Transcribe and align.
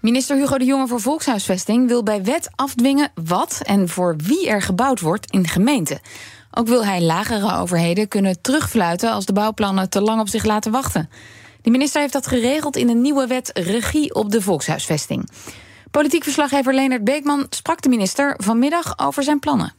Minister 0.00 0.36
Hugo 0.36 0.58
de 0.58 0.64
Jonge 0.64 0.86
voor 0.86 1.00
Volkshuisvesting 1.00 1.88
wil 1.88 2.02
bij 2.02 2.22
wet 2.22 2.50
afdwingen 2.54 3.12
wat 3.14 3.60
en 3.64 3.88
voor 3.88 4.16
wie 4.16 4.48
er 4.48 4.62
gebouwd 4.62 5.00
wordt 5.00 5.30
in 5.30 5.48
gemeenten. 5.48 6.00
Ook 6.50 6.66
wil 6.66 6.84
hij 6.84 7.00
lagere 7.02 7.56
overheden 7.56 8.08
kunnen 8.08 8.40
terugfluiten 8.40 9.12
als 9.12 9.26
de 9.26 9.32
bouwplannen 9.32 9.90
te 9.90 10.00
lang 10.00 10.20
op 10.20 10.28
zich 10.28 10.44
laten 10.44 10.72
wachten. 10.72 11.10
De 11.62 11.70
minister 11.70 12.00
heeft 12.00 12.12
dat 12.12 12.26
geregeld 12.26 12.76
in 12.76 12.88
een 12.88 13.00
nieuwe 13.00 13.26
wet 13.26 13.50
regie 13.54 14.14
op 14.14 14.30
de 14.30 14.42
volkshuisvesting. 14.42 15.28
Politiek 15.90 16.22
verslaggever 16.22 16.74
Leonard 16.74 17.04
Beekman 17.04 17.46
sprak 17.50 17.80
de 17.82 17.88
minister 17.88 18.34
vanmiddag 18.36 18.98
over 18.98 19.22
zijn 19.22 19.38
plannen. 19.38 19.74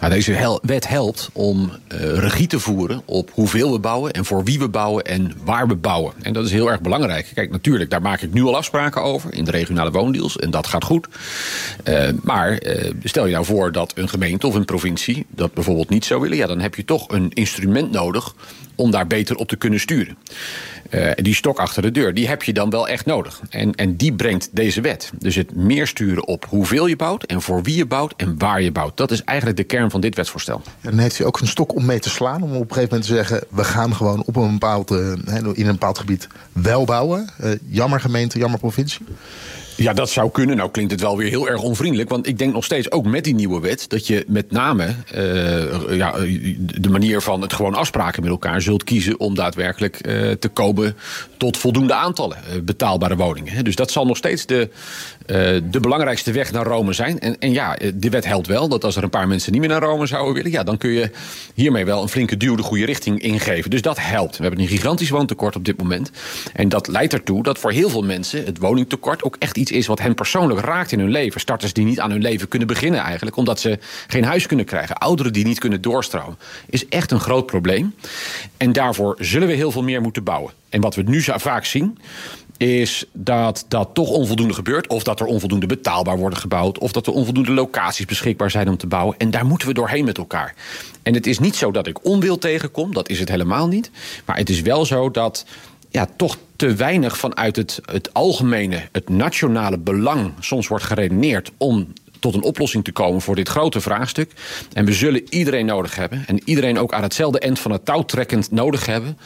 Nou, 0.00 0.12
deze 0.12 0.58
wet 0.62 0.88
helpt 0.88 1.30
om 1.32 1.70
uh, 1.92 2.18
regie 2.18 2.46
te 2.46 2.60
voeren 2.60 3.02
op 3.04 3.30
hoeveel 3.32 3.72
we 3.72 3.78
bouwen 3.78 4.12
en 4.12 4.24
voor 4.24 4.44
wie 4.44 4.58
we 4.58 4.68
bouwen 4.68 5.04
en 5.04 5.32
waar 5.44 5.68
we 5.68 5.74
bouwen. 5.74 6.12
En 6.22 6.32
dat 6.32 6.44
is 6.44 6.50
heel 6.50 6.70
erg 6.70 6.80
belangrijk. 6.80 7.30
Kijk, 7.34 7.50
natuurlijk, 7.50 7.90
daar 7.90 8.02
maak 8.02 8.20
ik 8.20 8.32
nu 8.32 8.42
al 8.42 8.56
afspraken 8.56 9.02
over 9.02 9.34
in 9.34 9.44
de 9.44 9.50
regionale 9.50 9.90
woondeals 9.90 10.38
en 10.38 10.50
dat 10.50 10.66
gaat 10.66 10.84
goed. 10.84 11.08
Uh, 11.84 12.08
maar 12.22 12.66
uh, 12.66 12.90
stel 13.02 13.26
je 13.26 13.32
nou 13.32 13.44
voor 13.44 13.72
dat 13.72 13.92
een 13.94 14.08
gemeente 14.08 14.46
of 14.46 14.54
een 14.54 14.64
provincie 14.64 15.26
dat 15.30 15.54
bijvoorbeeld 15.54 15.88
niet 15.88 16.04
zou 16.04 16.20
willen, 16.20 16.36
ja, 16.36 16.46
dan 16.46 16.60
heb 16.60 16.74
je 16.74 16.84
toch 16.84 17.08
een 17.08 17.30
instrument 17.30 17.90
nodig 17.90 18.34
om 18.74 18.90
daar 18.90 19.06
beter 19.06 19.36
op 19.36 19.48
te 19.48 19.56
kunnen 19.56 19.80
sturen. 19.80 20.16
Uh, 20.90 21.10
die 21.14 21.34
stok 21.34 21.58
achter 21.58 21.82
de 21.82 21.90
deur, 21.90 22.14
die 22.14 22.28
heb 22.28 22.42
je 22.42 22.52
dan 22.52 22.70
wel 22.70 22.88
echt 22.88 23.06
nodig. 23.06 23.40
En, 23.48 23.74
en 23.74 23.96
die 23.96 24.12
brengt 24.12 24.48
deze 24.52 24.80
wet. 24.80 25.10
Dus 25.18 25.34
het 25.34 25.54
meer 25.54 25.86
sturen 25.86 26.26
op 26.26 26.46
hoeveel 26.48 26.86
je 26.86 26.96
bouwt 26.96 27.24
en 27.24 27.42
voor 27.42 27.62
wie 27.62 27.76
je 27.76 27.86
bouwt 27.86 28.14
en 28.16 28.38
waar 28.38 28.62
je 28.62 28.72
bouwt. 28.72 28.96
Dat 28.96 29.10
is 29.10 29.22
eigenlijk 29.24 29.58
de 29.58 29.64
kern 29.64 29.90
van 29.90 30.00
dit 30.00 30.16
wetsvoorstel. 30.16 30.62
En 30.80 30.90
dan 30.90 30.98
heeft 30.98 31.18
u 31.18 31.24
ook 31.24 31.40
een 31.40 31.46
stok 31.46 31.74
om 31.74 31.84
mee 31.84 31.98
te 31.98 32.10
slaan. 32.10 32.42
Om 32.42 32.50
op 32.50 32.60
een 32.60 32.74
gegeven 32.74 32.82
moment 32.82 33.02
te 33.02 33.14
zeggen: 33.14 33.44
we 33.48 33.64
gaan 33.64 33.94
gewoon 33.94 34.22
op 34.26 34.36
een 34.36 34.52
bepaald, 34.52 34.90
uh, 34.90 35.12
in 35.52 35.66
een 35.66 35.66
bepaald 35.66 35.98
gebied 35.98 36.28
wel 36.52 36.84
bouwen. 36.84 37.28
Uh, 37.44 37.50
jammer 37.68 38.00
gemeente, 38.00 38.38
jammer 38.38 38.58
provincie. 38.58 39.06
Ja, 39.76 39.92
dat 39.92 40.10
zou 40.10 40.30
kunnen. 40.30 40.56
Nou 40.56 40.70
klinkt 40.70 40.90
het 40.90 41.00
wel 41.00 41.16
weer 41.16 41.28
heel 41.28 41.48
erg 41.48 41.62
onvriendelijk. 41.62 42.10
Want 42.10 42.26
ik 42.26 42.38
denk 42.38 42.52
nog 42.52 42.64
steeds, 42.64 42.90
ook 42.90 43.04
met 43.04 43.24
die 43.24 43.34
nieuwe 43.34 43.60
wet... 43.60 43.84
dat 43.88 44.06
je 44.06 44.24
met 44.28 44.50
name 44.50 44.94
uh, 45.14 45.96
ja, 45.96 46.12
de 46.58 46.88
manier 46.90 47.20
van 47.20 47.40
het 47.40 47.52
gewoon 47.52 47.74
afspraken 47.74 48.22
met 48.22 48.30
elkaar 48.30 48.62
zult 48.62 48.84
kiezen... 48.84 49.20
om 49.20 49.34
daadwerkelijk 49.34 50.06
uh, 50.06 50.30
te 50.30 50.48
komen 50.48 50.96
tot 51.36 51.56
voldoende 51.56 51.94
aantallen 51.94 52.36
uh, 52.36 52.62
betaalbare 52.62 53.16
woningen. 53.16 53.64
Dus 53.64 53.76
dat 53.76 53.90
zal 53.90 54.06
nog 54.06 54.16
steeds 54.16 54.46
de, 54.46 54.70
de 55.26 55.80
belangrijkste 55.80 56.32
weg 56.32 56.52
naar 56.52 56.66
Rome 56.66 56.92
zijn. 56.92 57.20
En, 57.20 57.38
en 57.38 57.52
ja, 57.52 57.76
de 57.94 58.10
wet 58.10 58.24
helpt 58.24 58.46
wel 58.46 58.68
dat 58.68 58.84
als 58.84 58.96
er 58.96 59.02
een 59.02 59.10
paar 59.10 59.28
mensen 59.28 59.52
niet 59.52 59.60
meer 59.60 59.70
naar 59.70 59.82
Rome 59.82 60.06
zouden 60.06 60.34
willen... 60.34 60.50
ja, 60.50 60.62
dan 60.62 60.78
kun 60.78 60.90
je 60.90 61.10
hiermee 61.54 61.84
wel 61.84 62.02
een 62.02 62.08
flinke 62.08 62.36
duw 62.36 62.56
de 62.56 62.62
goede 62.62 62.84
richting 62.84 63.20
ingeven. 63.20 63.70
Dus 63.70 63.82
dat 63.82 63.98
helpt. 64.00 64.36
We 64.36 64.42
hebben 64.42 64.60
een 64.60 64.68
gigantisch 64.68 65.10
woontekort 65.10 65.56
op 65.56 65.64
dit 65.64 65.78
moment. 65.78 66.10
En 66.52 66.68
dat 66.68 66.88
leidt 66.88 67.12
ertoe 67.12 67.42
dat 67.42 67.58
voor 67.58 67.70
heel 67.70 67.88
veel 67.88 68.02
mensen 68.02 68.44
het 68.44 68.58
woningtekort 68.58 69.22
ook 69.22 69.36
echt 69.38 69.56
iets 69.56 69.70
is 69.70 69.86
wat 69.86 70.00
hen 70.00 70.14
persoonlijk 70.14 70.60
raakt 70.60 70.92
in 70.92 70.98
hun 70.98 71.10
leven. 71.10 71.40
Starters 71.40 71.72
die 71.72 71.84
niet 71.84 72.00
aan 72.00 72.10
hun 72.10 72.22
leven 72.22 72.48
kunnen 72.48 72.68
beginnen 72.68 73.00
eigenlijk, 73.00 73.36
omdat 73.36 73.60
ze 73.60 73.78
geen 74.06 74.24
huis 74.24 74.46
kunnen 74.46 74.66
krijgen. 74.66 74.96
Ouderen 74.96 75.32
die 75.32 75.44
niet 75.44 75.58
kunnen 75.58 75.80
doorstromen. 75.80 76.38
Is 76.66 76.88
echt 76.88 77.10
een 77.10 77.20
groot 77.20 77.46
probleem. 77.46 77.94
En 78.56 78.72
daarvoor 78.72 79.16
zullen 79.18 79.48
we 79.48 79.54
heel 79.54 79.70
veel 79.70 79.82
meer 79.82 80.00
moeten 80.00 80.24
bouwen. 80.24 80.52
En 80.68 80.80
wat 80.80 80.94
we 80.94 81.02
nu 81.02 81.22
vaak 81.22 81.64
zien, 81.64 81.98
is 82.64 83.04
dat 83.12 83.64
dat 83.68 83.88
toch 83.92 84.08
onvoldoende 84.08 84.54
gebeurt. 84.54 84.86
Of 84.86 85.02
dat 85.02 85.20
er 85.20 85.26
onvoldoende 85.26 85.66
betaalbaar 85.66 86.18
worden 86.18 86.38
gebouwd. 86.38 86.78
Of 86.78 86.92
dat 86.92 87.06
er 87.06 87.12
onvoldoende 87.12 87.52
locaties 87.52 88.06
beschikbaar 88.06 88.50
zijn 88.50 88.68
om 88.68 88.76
te 88.76 88.86
bouwen. 88.86 89.18
En 89.18 89.30
daar 89.30 89.46
moeten 89.46 89.68
we 89.68 89.74
doorheen 89.74 90.04
met 90.04 90.18
elkaar. 90.18 90.54
En 91.02 91.14
het 91.14 91.26
is 91.26 91.38
niet 91.38 91.56
zo 91.56 91.70
dat 91.70 91.86
ik 91.86 92.04
onwil 92.04 92.38
tegenkom. 92.38 92.94
Dat 92.94 93.08
is 93.08 93.18
het 93.18 93.28
helemaal 93.28 93.68
niet. 93.68 93.90
Maar 94.24 94.36
het 94.36 94.48
is 94.48 94.60
wel 94.60 94.84
zo 94.84 95.10
dat 95.10 95.44
ja, 95.90 96.08
toch 96.16 96.38
te 96.56 96.74
weinig 96.74 97.16
vanuit 97.18 97.56
het, 97.56 97.80
het 97.84 98.14
algemene, 98.14 98.88
het 98.92 99.08
nationale 99.08 99.78
belang 99.78 100.32
soms 100.40 100.68
wordt 100.68 100.84
geredeneerd 100.84 101.50
om 101.56 101.92
tot 102.18 102.34
een 102.34 102.42
oplossing 102.42 102.84
te 102.84 102.92
komen 102.92 103.20
voor 103.20 103.34
dit 103.34 103.48
grote 103.48 103.80
vraagstuk. 103.80 104.32
En 104.72 104.84
we 104.84 104.92
zullen 104.92 105.22
iedereen 105.28 105.66
nodig 105.66 105.96
hebben. 105.96 106.24
En 106.26 106.40
iedereen 106.44 106.78
ook 106.78 106.92
aan 106.92 107.02
hetzelfde 107.02 107.38
eind 107.38 107.58
van 107.58 107.70
het 107.70 107.84
touw 107.84 108.02
trekkend 108.02 108.50
nodig 108.50 108.86
hebben. 108.86 109.18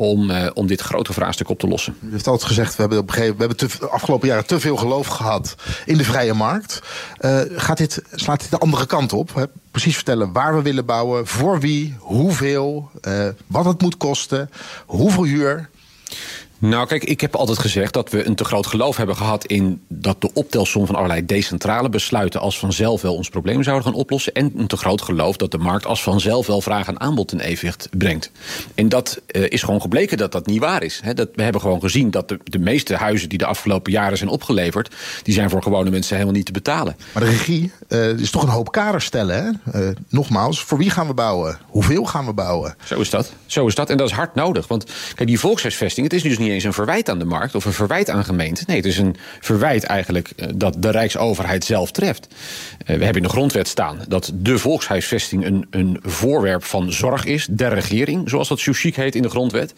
Om, 0.00 0.30
uh, 0.30 0.46
om 0.54 0.66
dit 0.66 0.80
grote 0.80 1.12
vraagstuk 1.12 1.48
op 1.48 1.58
te 1.58 1.68
lossen. 1.68 1.96
U 2.02 2.10
heeft 2.10 2.26
altijd 2.26 2.48
gezegd, 2.48 2.74
we 2.74 2.80
hebben, 2.80 2.98
op 2.98 3.08
een 3.08 3.14
gegeven, 3.14 3.36
we 3.36 3.44
hebben 3.46 3.68
de 3.68 3.88
afgelopen 3.88 4.28
jaren 4.28 4.46
te 4.46 4.60
veel 4.60 4.76
geloof 4.76 5.06
gehad 5.06 5.54
in 5.86 5.96
de 5.96 6.04
vrije 6.04 6.34
markt. 6.34 6.80
Uh, 7.20 7.40
gaat 7.48 7.76
dit, 7.76 8.02
slaat 8.12 8.40
dit 8.40 8.50
de 8.50 8.58
andere 8.58 8.86
kant 8.86 9.12
op? 9.12 9.34
Hè? 9.34 9.44
Precies 9.70 9.94
vertellen 9.94 10.32
waar 10.32 10.56
we 10.56 10.62
willen 10.62 10.86
bouwen, 10.86 11.26
voor 11.26 11.60
wie, 11.60 11.96
hoeveel, 11.98 12.90
uh, 13.08 13.28
wat 13.46 13.64
het 13.64 13.80
moet 13.80 13.96
kosten, 13.96 14.50
hoeveel 14.86 15.24
huur. 15.24 15.68
Nou, 16.62 16.86
kijk, 16.86 17.04
ik 17.04 17.20
heb 17.20 17.34
altijd 17.34 17.58
gezegd 17.58 17.92
dat 17.92 18.10
we 18.10 18.26
een 18.26 18.34
te 18.34 18.44
groot 18.44 18.66
geloof 18.66 18.96
hebben 18.96 19.16
gehad 19.16 19.44
in 19.44 19.82
dat 19.88 20.20
de 20.20 20.30
optelsom 20.32 20.86
van 20.86 20.94
allerlei 20.94 21.26
decentrale 21.26 21.88
besluiten 21.88 22.40
als 22.40 22.58
vanzelf 22.58 23.02
wel 23.02 23.14
ons 23.14 23.28
probleem 23.28 23.62
zouden 23.62 23.86
gaan 23.86 23.94
oplossen. 23.94 24.32
En 24.32 24.52
een 24.56 24.66
te 24.66 24.76
groot 24.76 25.02
geloof 25.02 25.36
dat 25.36 25.50
de 25.50 25.58
markt 25.58 25.86
als 25.86 26.02
vanzelf 26.02 26.46
wel 26.46 26.60
vraag 26.60 26.86
en 26.86 27.00
aanbod 27.00 27.32
in 27.32 27.40
evenwicht 27.40 27.88
brengt. 27.90 28.30
En 28.74 28.88
dat 28.88 29.20
uh, 29.26 29.50
is 29.50 29.62
gewoon 29.62 29.80
gebleken 29.80 30.16
dat 30.16 30.32
dat 30.32 30.46
niet 30.46 30.60
waar 30.60 30.82
is. 30.82 31.00
He, 31.02 31.14
dat, 31.14 31.28
we 31.34 31.42
hebben 31.42 31.60
gewoon 31.60 31.80
gezien 31.80 32.10
dat 32.10 32.28
de, 32.28 32.38
de 32.44 32.58
meeste 32.58 32.94
huizen 32.94 33.28
die 33.28 33.38
de 33.38 33.46
afgelopen 33.46 33.92
jaren 33.92 34.18
zijn 34.18 34.30
opgeleverd, 34.30 34.94
die 35.22 35.34
zijn 35.34 35.50
voor 35.50 35.62
gewone 35.62 35.90
mensen 35.90 36.14
helemaal 36.14 36.36
niet 36.36 36.46
te 36.46 36.52
betalen. 36.52 36.96
Maar 37.12 37.24
de 37.24 37.30
regie 37.30 37.72
uh, 37.88 38.08
is 38.08 38.30
toch 38.30 38.42
een 38.42 38.48
hoop 38.48 38.72
kaders 38.72 39.04
stellen. 39.04 39.60
Hè? 39.62 39.80
Uh, 39.80 39.94
nogmaals, 40.08 40.62
voor 40.62 40.78
wie 40.78 40.90
gaan 40.90 41.06
we 41.06 41.14
bouwen? 41.14 41.58
Hoeveel 41.66 42.04
gaan 42.04 42.26
we 42.26 42.32
bouwen? 42.32 42.76
Zo 42.84 43.00
is 43.00 43.10
dat. 43.10 43.32
Zo 43.46 43.66
is 43.66 43.74
dat. 43.74 43.90
En 43.90 43.96
dat 43.96 44.08
is 44.08 44.14
hard 44.14 44.34
nodig. 44.34 44.68
Want 44.68 44.84
kijk, 45.14 45.28
die 45.28 45.38
volkshuisvesting, 45.38 46.06
het 46.06 46.16
is 46.16 46.22
dus 46.22 46.38
niet 46.38 46.49
eens 46.52 46.64
een 46.64 46.72
verwijt 46.72 47.10
aan 47.10 47.18
de 47.18 47.24
markt 47.24 47.54
of 47.54 47.64
een 47.64 47.72
verwijt 47.72 48.10
aan 48.10 48.24
gemeenten. 48.24 48.64
Nee, 48.66 48.76
het 48.76 48.86
is 48.86 48.98
een 48.98 49.16
verwijt 49.40 49.84
eigenlijk 49.84 50.32
dat 50.54 50.76
de 50.78 50.90
Rijksoverheid 50.90 51.64
zelf 51.64 51.90
treft. 51.90 52.26
We 52.86 52.92
hebben 52.92 53.14
in 53.14 53.22
de 53.22 53.28
grondwet 53.28 53.68
staan 53.68 54.04
dat 54.08 54.32
de 54.34 54.58
volkshuisvesting 54.58 55.44
een, 55.44 55.66
een 55.70 55.98
voorwerp 56.02 56.64
van 56.64 56.92
zorg 56.92 57.24
is, 57.24 57.46
der 57.50 57.74
regering, 57.74 58.28
zoals 58.28 58.48
dat 58.48 58.58
zo 58.58 58.72
heet 58.80 59.14
in 59.14 59.22
de 59.22 59.30
grondwet. 59.30 59.74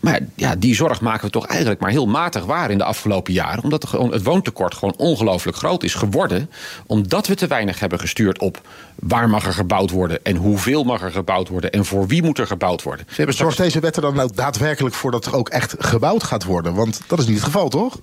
Maar 0.00 0.20
ja, 0.34 0.56
die 0.56 0.74
zorg 0.74 1.00
maken 1.00 1.24
we 1.24 1.30
toch 1.30 1.46
eigenlijk 1.46 1.80
maar 1.80 1.90
heel 1.90 2.06
matig 2.06 2.44
waar 2.44 2.70
in 2.70 2.78
de 2.78 2.84
afgelopen 2.84 3.32
jaren. 3.32 3.62
Omdat 3.62 3.90
het 3.92 4.22
woontekort 4.22 4.74
gewoon 4.74 4.94
ongelooflijk 4.96 5.56
groot 5.56 5.82
is 5.82 5.94
geworden. 5.94 6.50
Omdat 6.86 7.26
we 7.26 7.34
te 7.34 7.46
weinig 7.46 7.80
hebben 7.80 8.00
gestuurd 8.00 8.38
op 8.38 8.60
waar 8.94 9.28
mag 9.28 9.46
er 9.46 9.52
gebouwd 9.52 9.90
worden. 9.90 10.24
En 10.24 10.36
hoeveel 10.36 10.84
mag 10.84 11.02
er 11.02 11.10
gebouwd 11.10 11.48
worden. 11.48 11.72
En 11.72 11.84
voor 11.84 12.06
wie 12.06 12.22
moet 12.22 12.38
er 12.38 12.46
gebouwd 12.46 12.82
worden. 12.82 13.06
Ze 13.10 13.32
Zorgt 13.32 13.56
deze 13.56 13.80
wet 13.80 13.96
er 13.96 14.02
dan 14.02 14.14
nou 14.14 14.30
daadwerkelijk 14.34 14.94
voor 14.94 15.10
dat 15.10 15.26
er 15.26 15.34
ook 15.34 15.48
echt 15.48 15.74
gebouwd 15.78 16.22
gaat 16.22 16.44
worden? 16.44 16.74
Want 16.74 17.00
dat 17.06 17.18
is 17.18 17.26
niet 17.26 17.36
het 17.36 17.44
geval, 17.44 17.68
toch? 17.68 17.98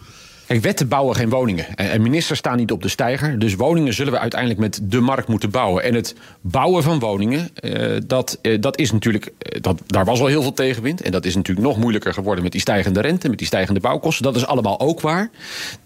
Kijk, 0.47 0.61
wetten 0.61 0.87
bouwen 0.87 1.15
geen 1.15 1.29
woningen. 1.29 1.75
En 1.75 2.01
ministers 2.01 2.39
staan 2.39 2.57
niet 2.57 2.71
op 2.71 2.81
de 2.81 2.87
steiger. 2.87 3.39
Dus 3.39 3.55
woningen 3.55 3.93
zullen 3.93 4.13
we 4.13 4.19
uiteindelijk 4.19 4.59
met 4.59 4.79
de 4.83 4.99
markt 4.99 5.27
moeten 5.27 5.49
bouwen. 5.49 5.83
En 5.83 5.93
het 5.93 6.15
bouwen 6.41 6.83
van 6.83 6.99
woningen, 6.99 7.49
uh, 7.61 7.97
dat, 8.07 8.39
uh, 8.41 8.61
dat 8.61 8.77
is 8.77 8.91
natuurlijk. 8.91 9.25
Uh, 9.25 9.61
dat, 9.61 9.81
daar 9.87 10.05
was 10.05 10.19
al 10.19 10.27
heel 10.27 10.41
veel 10.41 10.53
tegenwind. 10.53 11.01
En 11.01 11.11
dat 11.11 11.25
is 11.25 11.35
natuurlijk 11.35 11.67
nog 11.67 11.77
moeilijker 11.77 12.13
geworden 12.13 12.43
met 12.43 12.51
die 12.51 12.61
stijgende 12.61 13.01
rente, 13.01 13.29
met 13.29 13.37
die 13.37 13.47
stijgende 13.47 13.79
bouwkosten. 13.79 14.23
Dat 14.23 14.35
is 14.35 14.45
allemaal 14.45 14.79
ook 14.79 15.01
waar. 15.01 15.29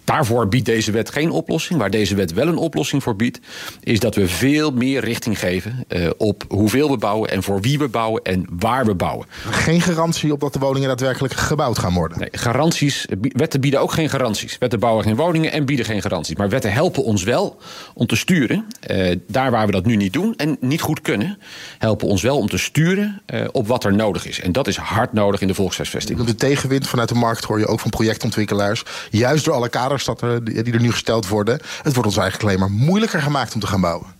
Daarvoor 0.10 0.48
biedt 0.48 0.66
deze 0.66 0.92
wet 0.92 1.12
geen 1.12 1.32
oplossing. 1.32 1.80
Waar 1.80 1.90
deze 1.90 2.16
wet 2.16 2.34
wel 2.34 2.48
een 2.48 2.58
oplossing 2.58 3.04
voor 3.04 3.16
biedt, 3.16 3.40
is 3.84 4.00
dat 4.00 4.16
we 4.16 4.28
veel 4.28 4.72
meer 4.72 5.04
richting 5.04 5.40
geven 5.40 5.86
op 6.18 6.44
hoeveel 6.48 6.90
we 6.90 6.98
bouwen 6.98 7.30
en 7.30 7.44
voor 7.44 7.62
wie 7.62 7.80
we 7.80 7.88
bouwen 7.88 8.24
en 8.24 8.46
waar 8.50 8.86
we 8.86 8.96
bouwen. 8.96 9.28
Geen 9.50 9.82
garantie 9.82 10.32
op 10.32 10.40
dat 10.40 10.54
de 10.54 10.60
woningen 10.60 10.88
daadwerkelijk 10.88 11.34
gebouwd 11.34 11.80
gaan 11.80 11.94
worden. 11.94 12.20
Nee, 12.20 12.30
garanties. 12.32 13.06
Wetten 13.22 13.62
bieden 13.62 13.80
ook 13.82 13.92
geen 13.92 14.10
garanties. 14.10 14.58
Wetten 14.58 14.80
bouwen 14.80 15.04
geen 15.04 15.16
woningen 15.16 15.52
en 15.52 15.66
bieden 15.66 15.86
geen 15.86 16.02
garanties. 16.02 16.36
Maar 16.36 16.50
wetten 16.50 16.74
helpen 16.74 17.04
ons 17.04 17.24
wel 17.24 17.58
om 17.94 18.08
te 18.08 18.16
sturen. 18.16 18.66
Uh, 18.92 19.16
daar 19.28 19.52
waar 19.52 19.66
we 19.66 19.72
dat 19.72 19.86
nu 19.86 19.96
niet 19.96 20.14
doen 20.14 20.34
en 20.36 20.58
niet 20.60 20.82
goed 20.82 21.02
kunnen, 21.02 21.38
helpen 21.78 22.08
ons 22.08 22.22
wel 22.22 22.38
om 22.38 22.50
te 22.50 22.58
sturen 22.58 23.22
uh, 23.34 23.48
op 23.52 23.68
wat 23.68 23.84
er 23.84 23.94
nodig 23.94 24.28
is. 24.28 24.42
En 24.42 24.52
dat 24.52 24.68
is 24.68 24.78
hard 24.78 25.14
nodig 25.14 25.42
in 25.42 25.48
de 25.48 25.54
volkshuisvesting. 25.54 26.24
De 26.24 26.36
tegenwind 26.36 26.88
vanuit 26.88 27.10
de 27.10 27.16
markt 27.16 27.44
hoor 27.44 27.60
je 27.60 27.68
ook 27.68 27.80
van 27.80 27.90
projectontwikkelaars. 27.90 28.84
Juist 29.10 29.46
door 29.46 29.54
alle 29.54 29.70
kaders 29.70 29.99
die 30.44 30.74
er 30.74 30.82
nu 30.82 30.92
gesteld 30.92 31.28
worden. 31.28 31.60
Het 31.84 31.94
wordt 31.94 32.08
ons 32.08 32.18
eigenlijk 32.18 32.44
alleen 32.44 32.60
maar 32.60 32.86
moeilijker 32.86 33.22
gemaakt 33.22 33.54
om 33.54 33.60
te 33.60 33.68
gaan 33.68 33.82
bouwen. 33.82 34.18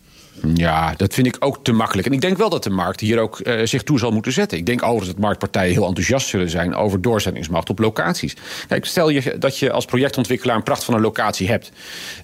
Ja, 0.54 0.94
dat 0.98 1.14
vind 1.14 1.28
ik 1.28 1.36
ook 1.40 1.64
te 1.64 1.72
makkelijk. 1.72 2.08
En 2.08 2.14
ik 2.14 2.22
denk 2.22 2.38
wel 2.38 2.50
dat 2.50 2.64
de 2.64 2.70
markt 2.70 3.00
hier 3.00 3.20
ook 3.20 3.40
uh, 3.44 3.66
zich 3.66 3.84
toe 3.84 4.00
zal 4.00 4.12
moeten 4.12 4.32
zetten. 4.32 4.58
Ik 4.58 4.66
denk 4.66 4.84
overigens 4.84 5.12
dat 5.12 5.20
marktpartijen 5.20 5.74
heel 5.74 5.88
enthousiast 5.88 6.28
zullen 6.28 6.50
zijn 6.50 6.76
over 6.76 7.02
doorzettingsmacht 7.02 7.70
op 7.70 7.80
locaties. 7.80 8.36
Kijk, 8.68 8.86
stel 8.86 9.10
je 9.10 9.38
dat 9.40 9.58
je 9.58 9.72
als 9.72 9.86
projectontwikkelaar 9.86 10.56
een 10.56 10.64
pracht 10.64 10.84
van 10.84 10.94
een 10.94 11.02
locatie 11.02 11.48
hebt. 11.48 11.72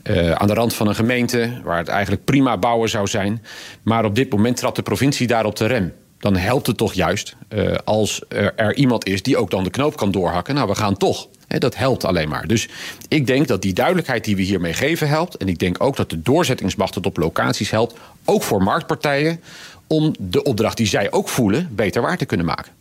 Uh, 0.04 0.32
aan 0.32 0.48
de 0.48 0.54
rand 0.54 0.74
van 0.74 0.88
een 0.88 0.96
gemeente, 0.96 1.62
waar 1.64 1.78
het 1.78 1.88
eigenlijk 1.88 2.26
prima 2.26 2.58
bouwen 2.58 2.90
zou 2.90 3.08
zijn. 3.08 3.44
Maar 3.84 4.06
op 4.06 4.16
dit 4.16 4.32
moment 4.32 4.58
trapt 4.58 4.76
de 4.76 4.82
provincie 4.82 5.28
daar 5.28 5.46
op 5.46 5.56
de 5.56 5.66
rem 5.66 5.94
dan 6.20 6.36
helpt 6.36 6.68
het 6.68 6.78
toch 6.78 6.94
juist 6.94 7.36
uh, 7.50 7.76
als 7.84 8.22
er, 8.28 8.76
iemand 8.76 9.06
is 9.06 9.24
die 9.24 9.38
ook 9.38 9.50
dan 9.50 9.64
de 9.64 9.70
knoop 9.70 9.98
kan 9.98 10.12
doorhakken. 10.12 10.56
Nou, 10.56 10.68
we 10.68 10.76
gaan 10.76 10.98
toch. 10.98 11.28
Dat 11.48 11.76
helpt 11.76 12.04
alleen 12.04 12.30
maar. 12.30 12.48
Dus 12.48 12.70
ik 13.08 13.28
denk 13.28 13.48
dat 13.48 13.62
die 13.62 13.74
duidelijkheid 13.74 14.24
die 14.24 14.36
we 14.36 14.42
hiermee 14.42 14.74
geven 14.74 15.08
helpt. 15.08 15.38
En 15.38 15.48
ik 15.48 15.60
denk 15.60 15.84
ook 15.84 15.96
dat 15.96 16.10
de 16.10 16.22
doorzettingsmacht 16.22 16.96
het 16.96 17.06
op 17.06 17.18
locaties 17.18 17.70
helpt. 17.70 17.96
Ook 18.26 18.44
voor 18.44 18.64
marktpartijen. 18.64 19.42
Om 19.88 20.16
de 20.20 20.44
opdracht 20.44 20.78
die 20.78 20.88
zij 20.88 21.12
ook 21.12 21.30
voelen 21.30 21.70
beter 21.72 22.02
waar 22.02 22.18
te 22.18 22.26
kunnen 22.26 22.46
maken. 22.46 22.72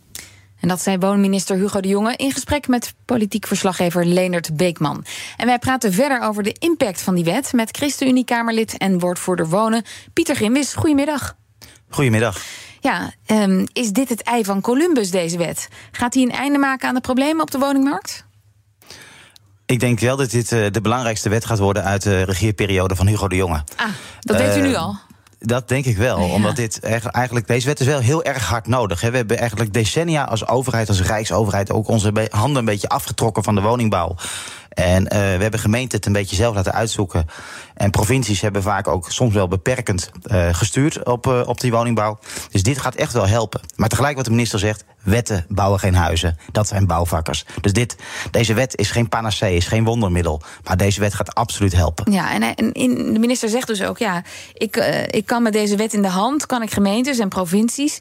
En 0.59 0.67
dat 0.67 0.81
zei 0.81 0.97
woonminister 0.97 1.57
Hugo 1.57 1.79
de 1.79 1.87
Jonge 1.87 2.15
in 2.15 2.31
gesprek 2.31 2.67
met 2.67 2.93
politiek 3.05 3.47
verslaggever 3.47 4.05
Leendert 4.05 4.57
Beekman. 4.57 5.05
En 5.37 5.45
wij 5.45 5.59
praten 5.59 5.93
verder 5.93 6.21
over 6.21 6.43
de 6.43 6.55
impact 6.59 7.01
van 7.01 7.15
die 7.15 7.23
wet 7.23 7.53
met 7.53 7.77
ChristenUnie-Kamerlid 7.77 8.77
en 8.77 8.99
woordvoerder 8.99 9.49
wonen 9.49 9.83
Pieter 10.13 10.35
Grimwis. 10.35 10.73
Goedemiddag. 10.73 11.35
Goedemiddag. 11.89 12.41
Ja, 12.79 13.13
um, 13.27 13.65
is 13.73 13.91
dit 13.91 14.09
het 14.09 14.21
ei 14.21 14.43
van 14.43 14.61
Columbus, 14.61 15.11
deze 15.11 15.37
wet? 15.37 15.67
Gaat 15.91 16.13
hij 16.13 16.23
een 16.23 16.31
einde 16.31 16.57
maken 16.57 16.87
aan 16.87 16.95
de 16.95 17.01
problemen 17.01 17.41
op 17.41 17.51
de 17.51 17.57
woningmarkt? 17.57 18.24
Ik 19.65 19.79
denk 19.79 19.99
wel 19.99 20.17
dat 20.17 20.31
dit 20.31 20.51
uh, 20.51 20.65
de 20.71 20.81
belangrijkste 20.81 21.29
wet 21.29 21.45
gaat 21.45 21.59
worden 21.59 21.83
uit 21.83 22.01
de 22.03 22.21
regeerperiode 22.23 22.95
van 22.95 23.07
Hugo 23.07 23.27
de 23.27 23.35
Jonge. 23.35 23.63
Ah, 23.75 23.85
dat 24.19 24.37
weet 24.37 24.57
u 24.57 24.61
nu 24.61 24.75
al. 24.75 24.95
Dat 25.39 25.67
denk 25.67 25.85
ik 25.85 25.97
wel. 25.97 26.19
Ja. 26.19 26.33
Omdat 26.33 26.55
dit 26.55 26.79
eigenlijk, 26.79 27.47
deze 27.47 27.67
wet 27.67 27.79
is 27.79 27.85
wel 27.85 27.99
heel 27.99 28.23
erg 28.23 28.47
hard 28.47 28.67
nodig. 28.67 29.01
We 29.01 29.15
hebben 29.15 29.37
eigenlijk 29.37 29.73
decennia 29.73 30.23
als 30.23 30.47
overheid, 30.47 30.89
als 30.89 31.01
rijksoverheid, 31.01 31.71
ook 31.71 31.87
onze 31.87 32.27
handen 32.29 32.57
een 32.57 32.65
beetje 32.65 32.89
afgetrokken 32.89 33.43
van 33.43 33.55
de 33.55 33.61
woningbouw. 33.61 34.15
En 34.75 35.03
uh, 35.03 35.09
we 35.09 35.17
hebben 35.17 35.59
gemeenten 35.59 35.97
het 35.97 36.05
een 36.05 36.13
beetje 36.13 36.35
zelf 36.35 36.55
laten 36.55 36.73
uitzoeken. 36.73 37.25
En 37.73 37.91
provincies 37.91 38.41
hebben 38.41 38.61
vaak 38.61 38.87
ook 38.87 39.11
soms 39.11 39.33
wel 39.33 39.47
beperkend 39.47 40.11
uh, 40.25 40.53
gestuurd 40.53 41.05
op, 41.05 41.27
uh, 41.27 41.41
op 41.45 41.59
die 41.59 41.71
woningbouw. 41.71 42.19
Dus 42.51 42.63
dit 42.63 42.77
gaat 42.77 42.95
echt 42.95 43.13
wel 43.13 43.27
helpen. 43.27 43.61
Maar 43.75 43.89
tegelijk 43.89 44.15
wat 44.15 44.25
de 44.25 44.31
minister 44.31 44.59
zegt, 44.59 44.83
wetten 45.03 45.45
bouwen 45.49 45.79
geen 45.79 45.95
huizen. 45.95 46.37
Dat 46.51 46.67
zijn 46.67 46.87
bouwvakkers. 46.87 47.45
Dus 47.61 47.73
dit, 47.73 47.95
deze 48.31 48.53
wet 48.53 48.77
is 48.77 48.91
geen 48.91 49.09
panacee, 49.09 49.55
is 49.55 49.67
geen 49.67 49.83
wondermiddel. 49.83 50.41
Maar 50.63 50.77
deze 50.77 50.99
wet 50.99 51.13
gaat 51.13 51.35
absoluut 51.35 51.75
helpen. 51.75 52.11
Ja, 52.11 52.33
en, 52.33 52.41
en 52.55 52.71
in, 52.71 53.13
de 53.13 53.19
minister 53.19 53.49
zegt 53.49 53.67
dus 53.67 53.83
ook, 53.83 53.97
ja, 53.97 54.23
ik, 54.53 54.75
ik 55.09 55.25
kan 55.25 55.43
met 55.43 55.53
deze 55.53 55.75
wet 55.75 55.93
in 55.93 56.01
de 56.01 56.07
hand, 56.07 56.45
kan 56.45 56.61
ik 56.61 56.71
gemeentes 56.71 57.19
en 57.19 57.29
provincies 57.29 57.99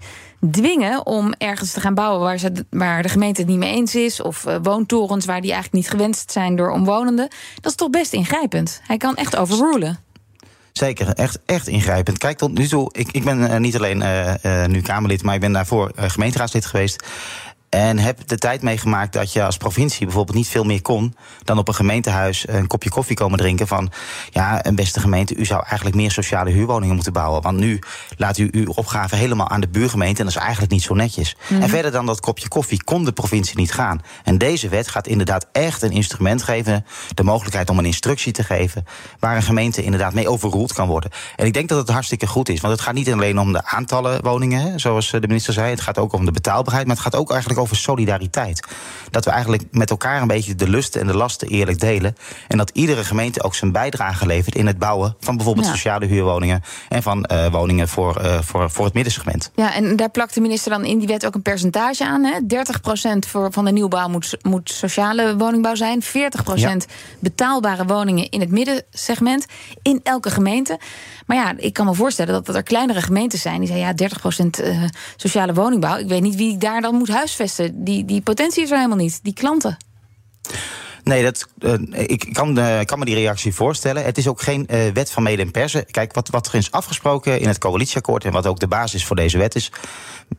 dwingen 0.50 1.06
om 1.06 1.35
ergens 1.38 1.73
te 1.73 1.81
gaan 1.81 1.94
bouwen 1.94 2.20
waar, 2.20 2.38
ze, 2.38 2.52
waar 2.70 3.02
de 3.02 3.08
gemeente 3.08 3.41
het 3.41 3.50
niet 3.50 3.58
mee 3.58 3.75
eens 3.75 3.94
is. 3.94 4.23
Of 4.23 4.46
uh, 4.46 4.56
woontorens 4.62 5.25
waar 5.25 5.41
die 5.41 5.52
eigenlijk 5.52 5.82
niet 5.82 5.93
gewenst 5.93 6.32
zijn 6.32 6.56
door 6.56 6.70
omwonenden. 6.70 7.29
Dat 7.55 7.70
is 7.70 7.76
toch 7.76 7.91
best 7.91 8.12
ingrijpend. 8.12 8.81
Hij 8.82 8.96
kan 8.96 9.17
echt 9.17 9.37
overrulen. 9.37 9.99
Zeker, 10.73 11.08
echt, 11.08 11.38
echt 11.46 11.69
ingrijpend. 11.69 12.19
Kijk, 12.19 12.38
tot 12.38 12.58
nu 12.58 12.67
toe, 12.67 12.88
ik, 12.93 13.08
ik 13.12 13.25
ben 13.25 13.38
uh, 13.38 13.56
niet 13.56 13.76
alleen 13.76 14.00
uh, 14.00 14.64
nu 14.64 14.81
Kamerlid, 14.81 15.23
maar 15.23 15.35
ik 15.35 15.41
ben 15.41 15.52
daarvoor 15.52 15.93
gemeenteraadslid 15.96 16.67
geweest. 16.67 17.05
En 17.75 17.99
heb 17.99 18.29
de 18.29 18.38
tijd 18.38 18.62
meegemaakt 18.62 19.12
dat 19.12 19.32
je 19.32 19.44
als 19.44 19.56
provincie 19.56 20.06
bijvoorbeeld 20.06 20.37
niet 20.37 20.49
veel 20.49 20.65
meer 20.65 20.82
kon 20.82 21.17
dan 21.44 21.59
op 21.59 21.69
een 21.69 21.75
gemeentehuis 21.75 22.49
een 22.49 22.67
kopje 22.67 22.91
koffie 22.91 23.17
komen 23.17 23.38
drinken. 23.38 23.67
Van 23.67 23.93
ja, 24.31 24.67
een 24.67 24.75
beste 24.75 25.00
gemeente, 25.00 25.37
u 25.37 25.44
zou 25.44 25.62
eigenlijk 25.67 25.97
meer 25.97 26.11
sociale 26.11 26.50
huurwoningen 26.50 26.94
moeten 26.94 27.12
bouwen. 27.12 27.43
Want 27.43 27.59
nu 27.59 27.79
laat 28.17 28.38
u 28.38 28.49
uw 28.53 28.73
opgave 28.75 29.17
helemaal 29.17 29.49
aan 29.49 29.61
de 29.61 29.69
buurgemeente 29.69 30.19
en 30.19 30.25
dat 30.26 30.35
is 30.35 30.41
eigenlijk 30.41 30.73
niet 30.73 30.82
zo 30.82 30.94
netjes. 30.94 31.37
Mm. 31.49 31.62
En 31.62 31.69
verder 31.69 31.91
dan 31.91 32.06
dat 32.06 32.21
kopje 32.21 32.49
koffie 32.49 32.85
kon 32.85 33.05
de 33.05 33.12
provincie 33.12 33.56
niet 33.56 33.73
gaan. 33.73 34.03
En 34.25 34.38
deze 34.38 34.69
wet 34.69 34.88
gaat 34.88 35.06
inderdaad 35.06 35.47
echt 35.53 35.82
een 35.82 35.93
instrument 35.93 36.43
geven, 36.43 36.85
de 37.15 37.23
mogelijkheid 37.23 37.71
om 37.71 37.79
een 37.79 37.85
instructie 37.85 38.32
te 38.32 38.44
geven, 38.44 38.85
waar 39.19 39.37
een 39.37 39.43
gemeente 39.43 39.82
inderdaad 39.82 40.15
mee 40.15 40.29
overroeld 40.29 40.73
kan 40.73 40.88
worden. 40.88 41.11
En 41.37 41.47
ik 41.47 41.53
denk 41.53 41.69
dat 41.69 41.79
het 41.79 41.91
hartstikke 41.91 42.26
goed 42.26 42.49
is, 42.49 42.61
want 42.61 42.73
het 42.73 42.82
gaat 42.82 42.94
niet 42.94 43.12
alleen 43.12 43.38
om 43.38 43.53
de 43.53 43.65
aantallen 43.65 44.23
woningen, 44.23 44.81
zoals 44.81 45.11
de 45.11 45.21
minister 45.21 45.53
zei, 45.53 45.71
het 45.71 45.81
gaat 45.81 45.99
ook 45.99 46.12
om 46.12 46.25
de 46.25 46.32
betaalbaarheid, 46.32 46.87
maar 46.87 46.97
het 46.97 47.05
gaat 47.05 47.17
ook 47.17 47.31
eigenlijk 47.31 47.61
over 47.61 47.63
solidariteit. 47.72 48.66
Dat 49.11 49.25
we 49.25 49.31
eigenlijk 49.31 49.62
met 49.70 49.90
elkaar 49.90 50.22
een 50.22 50.28
beetje 50.28 50.55
de 50.55 50.69
lusten 50.69 51.00
en 51.00 51.06
de 51.06 51.16
lasten 51.16 51.49
eerlijk 51.49 51.81
delen. 51.81 52.16
En 52.49 52.58
dat 52.58 52.70
iedere 52.70 53.05
gemeente 53.05 53.43
ook 53.43 53.55
zijn 53.55 53.72
bijdrage 53.72 54.26
levert 54.26 54.55
in 54.55 54.66
het 54.66 54.78
bouwen 54.78 55.16
van 55.20 55.37
bijvoorbeeld 55.37 55.66
ja. 55.66 55.72
sociale 55.72 56.06
huurwoningen 56.06 56.62
en 56.88 57.02
van 57.02 57.28
uh, 57.32 57.46
woningen 57.46 57.88
voor, 57.88 58.22
uh, 58.25 58.40
voor, 58.40 58.70
voor 58.70 58.84
het 58.84 58.94
middensegment. 58.94 59.50
Ja, 59.55 59.75
en 59.75 59.96
daar 59.96 60.11
plakt 60.11 60.34
de 60.34 60.40
minister 60.40 60.70
dan 60.70 60.84
in 60.84 60.99
die 60.99 61.08
wet 61.08 61.26
ook 61.26 61.34
een 61.34 61.43
percentage 61.43 62.05
aan. 62.05 62.25
Hè? 62.25 62.38
30% 62.40 63.28
voor, 63.28 63.52
van 63.52 63.64
de 63.64 63.72
nieuwbouw 63.72 64.08
moet, 64.08 64.37
moet 64.43 64.70
sociale 64.70 65.37
woningbouw 65.37 65.75
zijn. 65.75 66.02
40% 66.02 66.08
ja. 66.55 66.76
betaalbare 67.19 67.84
woningen 67.84 68.31
in 68.31 68.40
het 68.40 68.50
middensegment 68.50 69.46
in 69.82 70.00
elke 70.02 70.31
gemeente. 70.31 70.78
Maar 71.26 71.37
ja, 71.37 71.52
ik 71.56 71.72
kan 71.72 71.87
me 71.87 71.94
voorstellen 71.94 72.44
dat 72.44 72.55
er 72.55 72.62
kleinere 72.62 73.02
gemeentes 73.02 73.43
zijn 73.43 73.61
die 73.61 73.69
zeggen 73.69 73.94
ja, 73.96 74.08
30% 74.61 74.64
uh, 74.64 74.82
sociale 75.16 75.55
woningbouw. 75.55 75.96
Ik 75.96 76.08
weet 76.08 76.22
niet 76.22 76.37
wie 76.37 76.52
ik 76.52 76.61
daar 76.61 76.81
dan 76.81 76.94
moet 76.94 77.08
huisvesten. 77.08 77.54
Die, 77.73 78.05
die 78.05 78.23
potentie 78.23 78.62
is 78.62 78.71
er 78.71 78.77
helemaal 78.77 78.97
niet, 78.97 79.21
die 79.23 79.35
klanten. 79.35 79.77
Nee, 81.05 81.23
dat, 81.23 81.49
uh, 81.59 81.75
ik 81.91 82.29
kan, 82.33 82.59
uh, 82.59 82.81
kan 82.81 82.99
me 82.99 83.05
die 83.05 83.15
reactie 83.15 83.55
voorstellen. 83.55 84.05
Het 84.05 84.19
is 84.19 84.29
ook 84.29 84.43
geen 84.43 84.67
uh, 84.71 84.93
wet 84.93 85.11
van 85.11 85.23
mede 85.23 85.43
en 85.43 85.51
persen. 85.51 85.91
Kijk, 85.91 86.15
wat, 86.15 86.29
wat 86.29 86.47
er 86.47 86.55
is 86.55 86.71
afgesproken 86.71 87.41
in 87.41 87.49
het 87.49 87.59
coalitieakkoord... 87.59 88.25
en 88.25 88.33
wat 88.33 88.47
ook 88.47 88.59
de 88.61 88.69
basis 88.69 89.06
voor 89.06 89.17
deze 89.17 89.39
wet 89.39 89.55
is... 89.55 89.73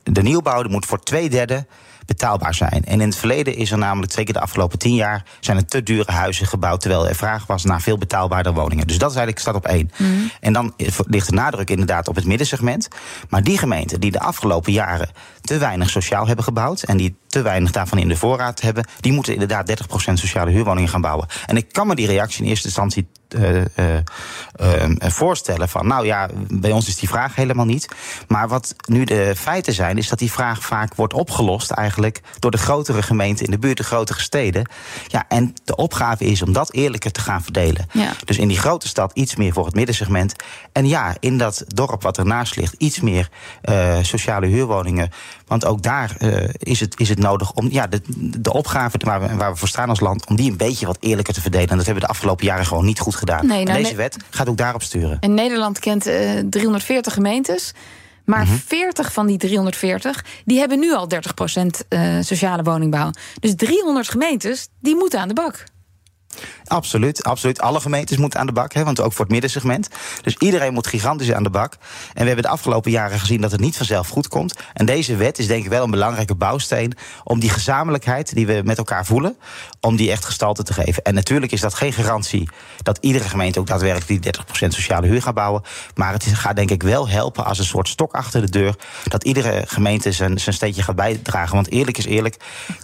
de 0.04 0.22
nieuwbouw 0.22 0.64
moet 0.64 0.86
voor 0.86 1.00
twee 1.04 1.30
derde 1.30 1.66
betaalbaar 2.06 2.54
zijn. 2.54 2.84
En 2.86 3.02
in 3.02 3.08
het 3.08 3.16
verleden 3.16 3.56
is 3.56 3.72
er 3.72 3.78
namelijk, 3.78 4.12
zeker 4.12 4.34
de 4.34 4.40
afgelopen 4.40 4.80
tien 4.80 4.96
jaar, 4.96 5.24
zijn 5.40 5.58
er 5.58 5.66
te 5.66 5.84
dure 5.84 6.12
huizen 6.12 6.48
gebouwd, 6.48 6.82
terwijl 6.82 7.08
er 7.08 7.16
vraag 7.16 7.46
was 7.46 7.64
naar 7.64 7.82
veel 7.82 7.98
betaalbaarder 7.98 8.54
woningen. 8.54 8.88
Dus 8.88 8.98
dat 8.98 9.10
is 9.10 9.16
eigenlijk 9.16 9.46
staat 9.46 9.56
op 9.56 9.66
één. 9.66 9.92
Mm. 9.98 10.32
En 10.40 10.54
dan 10.54 10.74
ligt 11.08 11.30
de 11.30 11.36
nadruk 11.36 11.70
inderdaad 11.70 12.08
op 12.08 12.16
het 12.16 12.26
middensegment. 12.26 12.88
Maar 13.30 13.44
die 13.44 13.58
gemeenten 13.58 14.00
die 14.00 14.12
de 14.12 14.20
afgelopen 14.20 14.72
jaren 14.72 15.10
te 15.42 15.58
weinig 15.58 15.90
sociaal 15.90 16.28
hebben 16.28 16.46
gebouwd 16.46 16.84
en 16.84 16.98
die 16.98 17.16
te 17.36 17.42
weinig 17.42 17.72
daarvan 17.72 17.98
in 17.98 18.08
de 18.08 18.16
voorraad 18.16 18.62
hebben, 18.62 18.88
die 19.00 19.14
moeten 19.14 19.34
inderdaad 19.34 19.70
30% 20.10 20.14
sociale 20.14 20.52
huurwoningen 20.52 20.90
gaan 20.90 21.02
bouwen. 21.02 21.28
En 21.46 21.58
ik 21.58 21.72
kan 21.72 21.88
me 21.88 21.96
die 21.96 22.08
reactie 22.08 22.44
in 22.44 22.50
eerste 22.50 22.68
instantie 22.68 23.08
uh, 23.30 23.56
uh, 23.56 23.64
uh, 24.62 24.86
voorstellen 25.00 25.70
van, 25.70 25.88
nou 25.88 26.06
ja, 26.06 26.30
bij 26.48 26.72
ons 26.72 26.88
is 26.88 26.96
die 26.96 27.10
vraag 27.10 27.36
helemaal 27.36 27.66
niet. 27.66 27.88
Maar 28.28 28.48
wat 28.48 28.76
nu 28.88 29.04
de 29.04 29.34
feiten 29.38 29.74
zijn, 29.74 29.98
is 29.98 30.10
dat 30.10 30.20
die 30.20 30.32
vraag 30.32 30.64
vaak 30.64 30.96
wordt 30.96 31.14
opgelost 31.14 31.72
eigenlijk 31.72 32.22
door 32.40 32.52
de 32.52 32.58
grotere 32.58 33.02
gemeenten 33.02 33.46
in 33.46 33.52
de 33.52 33.60
buurt, 33.60 33.78
de 33.78 33.84
grotere 33.84 34.20
steden. 34.20 34.70
Ja, 35.08 35.26
en 35.28 35.54
de 35.64 35.76
opgave 35.76 36.24
is 36.24 36.42
om 36.42 36.54
dat 36.54 36.74
eerlijker 36.74 37.12
te 37.12 37.20
gaan 37.20 37.44
verdelen. 37.44 37.88
Ja. 37.92 38.12
Dus 38.26 38.38
in 38.38 38.48
die 38.48 38.60
grote 38.60 38.88
stad 38.88 39.12
iets 39.14 39.36
meer 39.36 39.54
voor 39.54 39.66
het 39.66 39.76
middensegment. 39.76 40.36
En 40.72 40.88
ja, 40.88 41.16
in 41.20 41.38
dat 41.38 41.64
dorp 41.68 42.02
wat 42.02 42.18
ernaast 42.18 42.56
ligt, 42.56 42.76
iets 42.78 43.00
meer 43.00 43.30
sociale 44.02 44.48
huurwoningen. 44.48 45.10
Want 45.48 45.66
ook 45.66 45.82
daar 45.82 46.16
is, 46.58 46.80
het, 46.80 47.00
is 47.00 47.10
het 47.10 47.20
nodig 47.20 47.54
om 47.54 47.72
ja, 47.72 47.88
de, 47.88 48.02
de 48.40 48.54
opgave 48.54 48.98
waar 49.04 49.22
we, 49.22 49.36
waar 49.36 49.52
we 49.52 49.58
voor 49.58 49.68
staan 49.68 49.90
als 49.90 50.00
land, 50.00 50.28
om 50.28 50.36
die 50.36 50.52
een 50.52 50.58
beetje 50.58 50.86
wat 50.86 50.98
eerlijker 51.00 51.34
te 51.34 51.42
verdelen. 51.42 51.70
En 51.70 51.78
dat 51.78 51.86
hebben 51.86 52.04
we 52.04 52.08
de 52.08 52.14
afgelopen 52.14 52.46
jaren 52.46 52.66
gewoon 52.66 52.86
niet 52.86 53.00
goed 53.00 53.16
gedaan. 53.16 53.48
Nee, 53.48 53.64
nou, 53.64 53.78
en 53.78 53.84
deze 53.84 53.96
wet 53.96 54.18
gaat 54.30 54.50
ook 54.50 54.58
daarop 54.58 54.84
sturen. 54.84 55.18
En 55.20 55.34
Nederland 55.34 55.80
kent 55.80 56.08
uh, 56.08 56.40
340 56.50 57.14
gemeentes. 57.14 57.74
Maar 58.26 58.44
mm 58.44 58.50
-hmm. 58.50 58.62
40 58.66 59.14
van 59.14 59.28
die 59.28 59.38
340, 59.38 60.26
die 60.46 60.60
hebben 60.60 60.80
nu 60.80 60.94
al 60.94 61.10
30% 61.14 61.18
uh, 61.90 62.18
sociale 62.22 62.64
woningbouw. 62.64 63.12
Dus 63.40 63.56
300 63.56 64.10
gemeentes, 64.10 64.68
die 64.80 64.96
moeten 64.96 65.20
aan 65.20 65.28
de 65.28 65.34
bak. 65.34 65.64
Absoluut, 66.66 67.24
absoluut. 67.24 67.62
Alle 67.62 67.80
gemeentes 67.80 68.18
moeten 68.18 68.40
aan 68.40 68.46
de 68.46 68.52
bak, 68.52 68.74
hè, 68.74 68.84
want 68.84 69.02
ook 69.02 69.14
voor 69.14 69.24
het 69.24 69.32
middensegment. 69.32 69.90
Dus 70.22 70.36
iedereen 70.38 70.74
moet 70.74 70.88
gigantisch 70.88 71.32
aan 71.32 71.44
de 71.44 71.50
bak. 71.50 71.74
En 72.14 72.22
we 72.22 72.26
hebben 72.26 72.44
de 72.44 72.50
afgelopen 72.50 72.92
jaren 72.92 73.20
gezien 73.20 73.42
dat 73.42 73.52
het 73.52 73.60
niet 73.60 73.78
vanzelf 73.78 74.08
goed 74.08 74.28
komt. 74.28 74.54
En 74.74 74.86
deze 74.86 75.16
wet 75.16 75.40
is 75.40 75.48
denk 75.48 75.64
ik 75.64 75.70
wel 75.70 75.84
een 75.84 75.92
belangrijke 75.92 76.36
bouwsteen 76.36 76.94
om 77.24 77.40
die 77.40 77.50
gezamenlijkheid 77.50 78.36
die 78.36 78.48
we 78.48 78.62
met 78.64 78.78
elkaar 78.78 79.06
voelen, 79.06 79.38
om 79.80 79.96
die 79.96 80.12
echt 80.12 80.26
gestalte 80.26 80.64
te 80.64 80.74
geven. 80.74 81.04
En 81.04 81.14
natuurlijk 81.14 81.52
is 81.52 81.62
dat 81.62 81.74
geen 81.74 81.94
garantie 81.94 82.50
dat 82.82 82.98
iedere 83.02 83.30
gemeente 83.30 83.60
ook 83.60 83.68
daadwerkelijk 83.68 84.24
die 84.24 84.34
30% 84.66 84.68
sociale 84.68 85.08
huur 85.08 85.22
gaat 85.22 85.34
bouwen. 85.34 85.64
Maar 85.96 86.14
het 86.14 86.26
gaat 86.26 86.56
denk 86.56 86.72
ik 86.72 86.84
wel 86.84 87.10
helpen 87.10 87.46
als 87.46 87.60
een 87.60 87.66
soort 87.66 87.88
stok 87.88 88.14
achter 88.14 88.42
de 88.42 88.50
deur, 88.50 88.76
dat 89.04 89.24
iedere 89.24 89.64
gemeente 89.68 90.12
zijn, 90.12 90.40
zijn 90.40 90.56
steentje 90.56 90.84
gaat 90.84 90.96
bijdragen. 90.96 91.56
Want 91.56 91.72
eerlijk 91.72 91.98
is 91.98 92.06
eerlijk, 92.06 92.38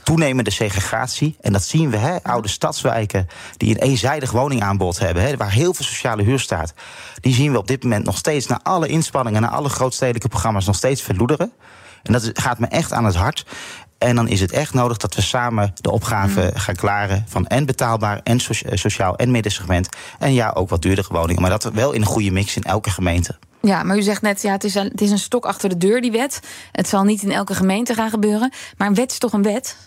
toenemende 0.04 0.52
segregatie, 0.52 1.36
en 1.42 1.54
dat 1.54 1.64
zien 1.64 1.90
we, 1.90 1.98
hè, 1.98 2.24
oude 2.24 2.48
stadswijken 2.48 3.28
die 3.58 3.70
een 3.70 3.82
eenzijdig 3.82 4.32
woningaanbod 4.32 5.00
hebben, 5.00 5.24
hè, 5.24 5.38
waar 5.38 5.52
heel 5.52 5.74
veel 5.74 5.86
sociale 5.86 6.24
huur 6.24 6.40
staat, 6.40 6.74
die 7.20 7.34
zien 7.34 7.52
we 7.52 7.58
op 7.58 7.68
dit 7.68 7.84
moment 7.84 8.06
nog 8.06 8.18
steeds, 8.18 8.48
na 8.48 8.60
alle 8.64 8.88
inspanningen, 8.88 9.42
na 9.42 9.50
alle 9.50 9.70
grootstedelijke 9.70 10.28
programma's, 10.28 10.66
nog 10.66 10.76
steeds 10.76 11.02
verloederen. 11.02 11.52
En 12.04 12.14
dat 12.14 12.30
gaat 12.34 12.60
me 12.60 12.68
echt 12.68 12.94
aan 12.94 13.06
het 13.06 13.16
hart. 13.16 13.46
En 13.98 14.16
dan 14.16 14.28
is 14.28 14.42
het 14.42 14.52
echt 14.52 14.74
nodig 14.74 14.98
dat 14.98 15.16
we 15.16 15.22
samen 15.22 15.72
de 15.76 15.92
opgave 15.92 16.42
mm. 16.42 16.60
gaan 16.60 16.76
klaren 16.76 17.26
van 17.28 17.48
en 17.48 17.66
betaalbaar 17.66 18.20
en 18.24 18.40
sociaal 18.74 19.16
en 19.16 19.32
middensegment. 19.32 19.90
En 20.20 20.34
ja, 20.34 20.50
ook 20.50 20.70
wat 20.70 20.82
duurdere 20.82 21.08
woningen. 21.12 21.42
Maar 21.42 21.52
dat 21.52 21.64
wel 21.64 21.92
in 21.92 22.02
een 22.02 22.08
goede 22.08 22.32
mix 22.32 22.56
in 22.56 22.64
elke 22.64 22.90
gemeente. 22.90 23.38
Ja, 23.62 23.84
maar 23.84 23.98
u 23.98 24.02
zegt 24.02 24.22
net, 24.22 24.42
ja, 24.42 24.52
het, 24.52 24.64
is 24.64 24.76
een, 24.76 24.88
het 24.88 25.02
is 25.02 25.12
een 25.12 25.20
stok 25.20 25.46
achter 25.46 25.70
de 25.70 25.78
deur, 25.78 26.02
die 26.02 26.12
wet. 26.12 26.40
Het 26.72 26.88
zal 26.88 27.04
niet 27.04 27.24
in 27.24 27.32
elke 27.32 27.56
gemeente 27.56 27.94
gaan 27.94 28.10
gebeuren. 28.10 28.54
Maar 28.78 28.88
een 28.88 28.96
wet 28.96 29.12
is 29.12 29.18
toch 29.18 29.34
een 29.34 29.44
wet? 29.44 29.78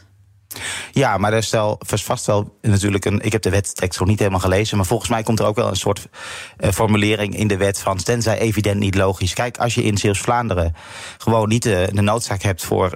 Ja, 0.93 1.19
maar 1.19 1.33
er 1.33 1.39
is 1.39 1.51
wel, 1.51 1.81
vast 1.87 2.27
wel 2.27 2.59
natuurlijk 2.63 3.05
een. 3.05 3.21
Ik 3.21 3.33
heb 3.33 3.43
de 3.43 3.51
wettekst 3.51 3.99
nog 3.99 4.09
niet 4.09 4.19
helemaal 4.19 4.41
gelezen. 4.41 4.77
Maar 4.77 4.87
volgens 4.87 5.11
mij 5.11 5.23
komt 5.23 5.39
er 5.39 5.47
ook 5.47 5.57
wel 5.57 5.69
een 5.69 5.77
soort 5.77 6.09
uh, 6.59 6.71
formulering 6.71 7.37
in 7.37 7.49
de 7.49 7.57
wet 7.57 7.79
van. 7.79 7.97
Tenzij 7.97 8.39
evident 8.39 8.79
niet 8.79 8.95
logisch. 8.95 9.33
Kijk, 9.33 9.59
als 9.59 9.75
je 9.75 9.83
in 9.83 9.97
Zeeuws-Vlaanderen 9.97 10.75
gewoon 11.19 11.49
niet 11.49 11.63
de, 11.63 11.89
de, 11.93 12.01
noodzaak 12.01 12.43
hebt 12.43 12.65
voor 12.65 12.91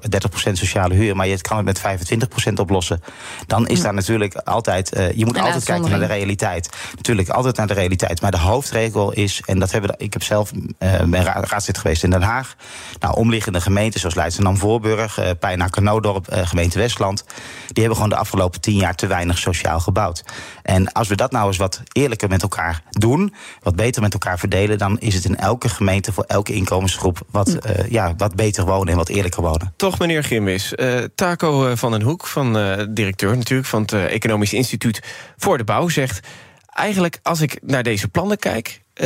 30% 0.48 0.52
sociale 0.52 0.94
huur. 0.94 1.16
maar 1.16 1.26
je 1.26 1.40
kan 1.40 1.66
het 1.66 1.82
met 1.82 2.28
25% 2.50 2.52
oplossen. 2.54 3.02
dan 3.46 3.66
is 3.68 3.78
hm. 3.78 3.84
daar 3.84 3.94
natuurlijk 3.94 4.34
altijd. 4.34 4.96
Uh, 4.96 5.12
je 5.12 5.24
moet 5.24 5.36
en 5.36 5.42
altijd 5.42 5.64
kijken 5.64 5.90
naar 5.90 5.98
de 5.98 6.06
realiteit. 6.06 6.68
Natuurlijk 6.96 7.28
altijd 7.28 7.56
naar 7.56 7.66
de 7.66 7.74
realiteit. 7.74 8.20
Maar 8.20 8.30
de 8.30 8.38
hoofdregel 8.38 9.12
is. 9.12 9.42
en 9.44 9.58
dat 9.58 9.72
hebben 9.72 9.94
ik 9.96 10.12
heb 10.12 10.22
zelf 10.22 10.52
uh, 10.52 11.02
ben 11.02 11.24
raadslid 11.24 11.78
geweest 11.78 12.02
in 12.02 12.10
Den 12.10 12.22
Haag. 12.22 12.54
Nou, 13.00 13.16
omliggende 13.16 13.60
gemeenten 13.60 14.00
zoals 14.00 14.14
Leidschendam-Voorburg, 14.14 15.18
uh, 15.18 15.30
Pijnacker-Noodorp, 15.38 16.26
gemeente 16.30 16.78
Westland 16.78 17.24
die 17.66 17.82
hebben 17.82 17.94
gewoon 17.94 18.08
de 18.08 18.16
afgelopen 18.16 18.60
tien 18.60 18.76
jaar 18.76 18.94
te 18.94 19.06
weinig 19.06 19.38
sociaal 19.38 19.80
gebouwd. 19.80 20.24
En 20.62 20.92
als 20.92 21.08
we 21.08 21.16
dat 21.16 21.32
nou 21.32 21.46
eens 21.46 21.56
wat 21.56 21.82
eerlijker 21.92 22.28
met 22.28 22.42
elkaar 22.42 22.82
doen, 22.90 23.34
wat 23.62 23.76
beter 23.76 24.02
met 24.02 24.12
elkaar 24.12 24.38
verdelen, 24.38 24.78
dan 24.78 24.98
is 24.98 25.14
het 25.14 25.24
in 25.24 25.36
elke 25.36 25.68
gemeente 25.68 26.12
voor 26.12 26.24
elke 26.24 26.52
inkomensgroep 26.52 27.20
wat, 27.30 27.48
uh, 27.48 27.90
ja, 27.90 28.14
wat 28.16 28.34
beter 28.34 28.64
wonen 28.64 28.88
en 28.88 28.96
wat 28.96 29.08
eerlijker 29.08 29.42
wonen. 29.42 29.72
Toch, 29.76 29.98
meneer 29.98 30.24
Gimmis. 30.24 30.72
Uh, 30.76 31.04
Taco 31.14 31.66
eh, 31.66 31.76
van 31.76 31.90
den 31.90 32.02
Hoek, 32.02 32.26
van 32.26 32.56
uh, 32.56 32.84
directeur 32.90 33.36
natuurlijk 33.36 33.68
van 33.68 33.80
het 33.80 33.92
Economisch 33.92 34.52
Instituut 34.52 35.02
voor 35.36 35.58
de 35.58 35.64
Bouw, 35.64 35.88
zegt. 35.88 36.26
Eigenlijk, 36.74 37.18
als 37.22 37.40
ik 37.40 37.58
naar 37.62 37.82
deze 37.82 38.08
plannen 38.08 38.38
kijk, 38.38 38.80
30% 39.00 39.04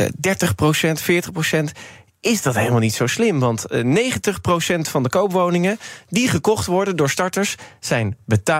40 0.93 1.31
is 2.23 2.41
dat 2.41 2.55
helemaal 2.55 2.79
niet 2.79 2.93
zo 2.93 3.07
slim. 3.07 3.39
Want 3.39 3.65
90% 3.69 3.75
eh, 3.75 4.83
van 4.83 5.03
de 5.03 5.09
koopwoningen 5.09 5.79
die 6.09 6.27
gekocht 6.27 6.65
worden 6.65 6.95
door 6.95 7.09
starters 7.09 7.55
zijn 7.79 8.17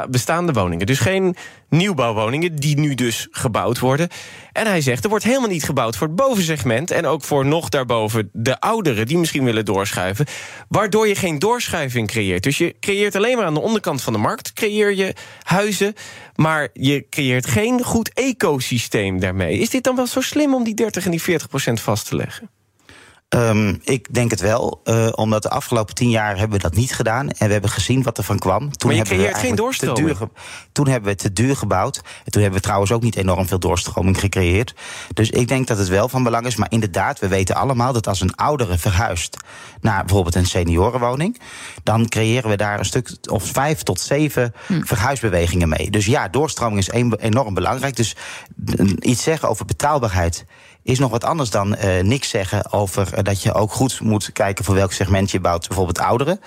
bestaande 0.09 0.53
woningen. 0.53 0.85
Dus 0.85 0.99
geen 0.99 1.35
nieuwbouwwoningen 1.69 2.55
die 2.55 2.79
nu 2.79 2.95
dus 2.95 3.27
gebouwd 3.31 3.79
worden. 3.79 4.09
En 4.51 4.67
hij 4.67 4.81
zegt 4.81 5.03
er 5.03 5.09
wordt 5.09 5.25
helemaal 5.25 5.49
niet 5.49 5.63
gebouwd 5.63 5.97
voor 5.97 6.07
het 6.07 6.15
bovensegment 6.15 6.91
en 6.91 7.05
ook 7.05 7.23
voor 7.23 7.45
nog 7.45 7.69
daarboven 7.69 8.29
de 8.33 8.59
ouderen 8.59 9.07
die 9.07 9.17
misschien 9.17 9.43
willen 9.43 9.65
doorschuiven, 9.65 10.25
waardoor 10.67 11.07
je 11.07 11.15
geen 11.15 11.39
doorschuiving 11.39 12.07
creëert. 12.07 12.43
Dus 12.43 12.57
je 12.57 12.75
creëert 12.79 13.15
alleen 13.15 13.37
maar 13.37 13.45
aan 13.45 13.53
de 13.53 13.59
onderkant 13.61 14.01
van 14.01 14.13
de 14.13 14.19
markt 14.19 14.53
creëer 14.53 14.95
je 14.95 15.13
huizen, 15.41 15.93
maar 16.35 16.69
je 16.73 17.05
creëert 17.09 17.45
geen 17.45 17.83
goed 17.83 18.13
ecosysteem 18.13 19.19
daarmee. 19.19 19.57
Is 19.57 19.69
dit 19.69 19.83
dan 19.83 19.95
wel 19.95 20.07
zo 20.07 20.21
slim 20.21 20.53
om 20.53 20.63
die 20.63 20.75
30 20.75 21.05
en 21.05 21.11
die 21.11 21.21
40 21.21 21.47
procent 21.47 21.79
vast 21.79 22.07
te 22.07 22.15
leggen? 22.15 22.49
Um, 23.29 23.79
ik 23.83 24.13
denk 24.13 24.31
het 24.31 24.39
wel, 24.39 24.81
uh, 24.83 25.07
omdat 25.11 25.43
de 25.43 25.49
afgelopen 25.49 25.95
tien 25.95 26.09
jaar 26.09 26.37
hebben 26.37 26.57
we 26.57 26.63
dat 26.63 26.75
niet 26.75 26.93
gedaan. 26.93 27.29
En 27.29 27.45
we 27.47 27.51
hebben 27.51 27.69
gezien 27.69 28.03
wat 28.03 28.17
er 28.17 28.23
van 28.23 28.39
kwam. 28.39 28.77
Toen 28.77 28.89
maar 28.89 28.97
je 28.99 29.03
creëert 29.03 29.37
geen 29.37 29.55
doorstroming. 29.55 30.17
toen 30.71 30.87
hebben 30.87 31.03
we 31.03 31.09
het 31.09 31.19
te 31.19 31.33
duur 31.33 31.55
gebouwd. 31.55 32.01
En 32.25 32.31
toen 32.31 32.41
hebben 32.41 32.59
we 32.59 32.65
trouwens 32.65 32.91
ook 32.91 33.01
niet 33.01 33.15
enorm 33.15 33.47
veel 33.47 33.59
doorstroming 33.59 34.19
gecreëerd. 34.19 34.73
Dus 35.13 35.29
ik 35.29 35.47
denk 35.47 35.67
dat 35.67 35.77
het 35.77 35.87
wel 35.87 36.09
van 36.09 36.23
belang 36.23 36.45
is. 36.45 36.55
Maar 36.55 36.71
inderdaad, 36.71 37.19
we 37.19 37.27
weten 37.27 37.55
allemaal 37.55 37.93
dat 37.93 38.07
als 38.07 38.21
een 38.21 38.35
oudere 38.35 38.77
verhuist... 38.77 39.37
naar 39.81 40.05
bijvoorbeeld 40.05 40.35
een 40.35 40.45
seniorenwoning... 40.45 41.39
dan 41.83 42.09
creëren 42.09 42.49
we 42.49 42.55
daar 42.55 42.79
een 42.79 42.85
stuk 42.85 43.17
of 43.29 43.43
vijf 43.43 43.83
tot 43.83 43.99
zeven 43.99 44.53
hm. 44.67 44.81
verhuisbewegingen 44.81 45.69
mee. 45.69 45.89
Dus 45.89 46.05
ja, 46.05 46.27
doorstroming 46.27 46.79
is 46.79 46.89
enorm 47.19 47.53
belangrijk. 47.53 47.95
Dus 47.95 48.15
iets 48.99 49.23
zeggen 49.23 49.49
over 49.49 49.65
betaalbaarheid 49.65 50.45
is 50.83 50.99
nog 50.99 51.11
wat 51.11 51.23
anders 51.23 51.49
dan 51.49 51.75
uh, 51.75 51.99
niks 52.01 52.29
zeggen 52.29 52.71
over 52.71 53.07
uh, 53.13 53.23
dat 53.23 53.41
je 53.41 53.53
ook 53.53 53.71
goed 53.71 54.01
moet 54.01 54.31
kijken 54.31 54.65
voor 54.65 54.75
welk 54.75 54.91
segment 54.91 55.31
je 55.31 55.39
bouwt, 55.39 55.67
bijvoorbeeld 55.67 55.99
ouderen. 55.99 56.39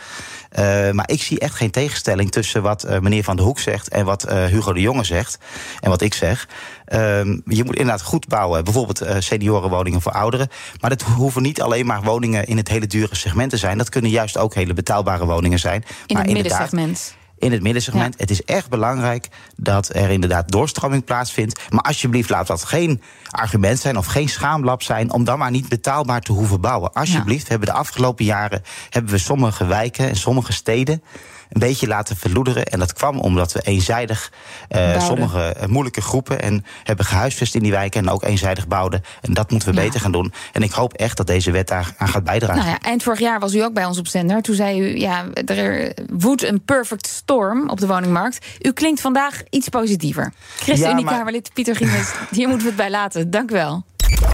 Uh, 0.58 0.90
maar 0.90 1.10
ik 1.10 1.22
zie 1.22 1.38
echt 1.38 1.54
geen 1.54 1.70
tegenstelling 1.70 2.30
tussen 2.30 2.62
wat 2.62 3.00
meneer 3.00 3.24
Van 3.24 3.36
der 3.36 3.44
Hoek 3.44 3.58
zegt 3.58 3.88
en 3.88 4.04
wat 4.04 4.30
Hugo 4.30 4.72
de 4.72 4.80
Jonge 4.80 5.04
zegt 5.04 5.38
en 5.80 5.90
wat 5.90 6.00
ik 6.00 6.14
zeg. 6.14 6.48
Ehm, 6.84 7.38
je 7.44 7.64
moet 7.64 7.76
inderdaad 7.76 8.02
goed 8.02 8.28
bouwen, 8.28 8.64
bijvoorbeeld 8.64 9.04
seniorenwoningen 9.18 10.02
voor 10.02 10.12
ouderen. 10.12 10.48
Maar 10.80 10.90
dat 10.90 11.02
hoeven 11.02 11.42
niet 11.42 11.62
alleen 11.62 11.86
maar 11.86 12.02
woningen 12.02 12.46
in 12.46 12.56
het 12.56 12.68
hele 12.68 12.86
dure 12.86 13.14
segment 13.14 13.50
te 13.50 13.56
zijn. 13.56 13.78
Dat 13.78 13.88
kunnen 13.88 14.10
juist 14.10 14.38
ook 14.38 14.54
hele 14.54 14.74
betaalbare 14.74 15.24
woningen 15.24 15.58
zijn. 15.58 15.84
In 16.06 16.16
maar 16.16 16.24
het 16.24 16.32
middensegment 16.32 17.14
in 17.38 17.52
het 17.52 17.62
middensegment. 17.62 18.18
Het 18.18 18.30
is 18.30 18.44
echt 18.44 18.68
belangrijk 18.68 19.28
dat 19.56 19.94
er 19.94 20.10
inderdaad 20.10 20.50
doorstroming 20.50 21.04
plaatsvindt. 21.04 21.60
Maar 21.70 21.82
alsjeblieft, 21.82 22.30
laat 22.30 22.46
dat 22.46 22.64
geen 22.64 23.02
argument 23.30 23.78
zijn 23.78 23.96
of 23.96 24.06
geen 24.06 24.28
schaamlab 24.28 24.82
zijn 24.82 25.12
om 25.12 25.24
dan 25.24 25.38
maar 25.38 25.50
niet 25.50 25.68
betaalbaar 25.68 26.20
te 26.20 26.32
hoeven 26.32 26.60
bouwen. 26.60 26.92
Alsjeblieft, 26.92 27.42
we 27.42 27.50
hebben 27.50 27.68
de 27.68 27.74
afgelopen 27.74 28.24
jaren 28.24 28.62
hebben 28.90 29.12
we 29.12 29.18
sommige 29.18 29.66
wijken 29.66 30.08
en 30.08 30.16
sommige 30.16 30.52
steden 30.52 31.02
een 31.48 31.60
beetje 31.60 31.86
laten 31.86 32.16
verloederen. 32.16 32.64
En 32.64 32.78
dat 32.78 32.92
kwam 32.92 33.18
omdat 33.18 33.52
we 33.52 33.60
eenzijdig 33.60 34.32
uh, 34.68 35.00
sommige 35.00 35.42
eh, 35.42 35.68
moeilijke 35.68 36.00
groepen 36.00 36.40
en 36.40 36.64
hebben 36.82 37.04
gehuisvest 37.04 37.54
in 37.54 37.62
die 37.62 37.72
wijken 37.72 38.00
en 38.00 38.10
ook 38.10 38.24
eenzijdig 38.24 38.68
bouwden. 38.68 39.02
En 39.20 39.34
dat 39.34 39.50
moeten 39.50 39.68
we 39.68 39.74
beter 39.74 40.00
gaan 40.00 40.12
doen. 40.12 40.32
En 40.52 40.62
ik 40.62 40.72
hoop 40.72 40.92
echt 40.92 41.16
dat 41.16 41.26
deze 41.26 41.50
wet 41.50 41.68
daar 41.68 41.94
aan 41.96 42.08
gaat 42.08 42.24
bijdragen. 42.24 42.56
Nou 42.56 42.68
ja, 42.68 42.80
eind 42.80 43.02
vorig 43.02 43.20
jaar 43.20 43.40
was 43.40 43.54
u 43.54 43.60
ook 43.62 43.72
bij 43.72 43.84
ons 43.84 43.98
op 43.98 44.06
zender. 44.06 44.42
Toen 44.42 44.54
zei 44.54 44.80
u, 44.80 44.98
ja, 44.98 45.24
er 45.46 45.92
woedt 46.12 46.42
een 46.42 46.64
perfect 46.64 47.06
storm 47.06 47.70
op 47.70 47.80
de 47.80 47.86
woningmarkt. 47.86 48.46
U 48.60 48.72
klinkt 48.72 49.00
vandaag 49.00 49.42
iets 49.50 49.68
positiever. 49.68 50.32
ChristenUnie 50.56 51.04
ja, 51.04 51.10
Kamerlid 51.10 51.50
Pieter 51.54 51.76
Giemens, 51.76 52.12
hier 52.30 52.48
moeten 52.48 52.66
we 52.66 52.72
het 52.72 52.82
bij 52.82 52.90
laten. 52.90 53.30
Dank 53.30 53.50
u 53.50 53.54
wel. 53.54 53.84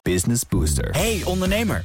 Business 0.03 0.43
Booster. 0.49 0.91
Hey 0.91 1.23
ondernemer, 1.25 1.85